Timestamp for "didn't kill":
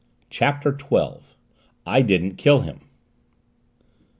2.01-2.61